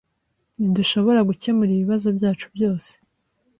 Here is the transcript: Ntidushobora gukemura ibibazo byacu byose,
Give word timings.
Ntidushobora 0.59 1.19
gukemura 1.29 1.71
ibibazo 1.73 2.07
byacu 2.17 2.45
byose, 2.55 2.91